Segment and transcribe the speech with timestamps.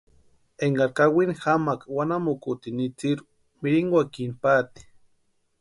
[0.65, 3.25] Énkari kawini jamaaka wanamukutini itsirhu
[3.61, 4.83] mirinkwakini paati.